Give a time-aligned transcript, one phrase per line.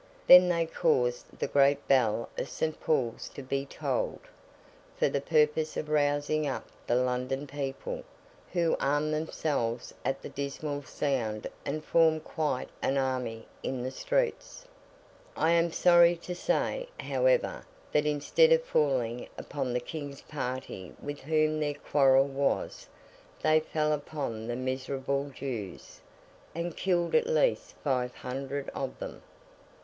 [0.25, 2.79] Then they caused the great bell of St.
[2.81, 4.21] Paul's to be tolled,
[4.97, 8.01] for the purpose of rousing up the London people,
[8.51, 14.65] who armed themselves at the dismal sound and formed quite an army in the streets.
[15.37, 21.19] I am sorry to say, however, that instead of falling upon the King's party with
[21.19, 22.87] whom their quarrel was,
[23.43, 26.01] they fell upon the miserable Jews,
[26.55, 29.21] and killed at least five hundred of them.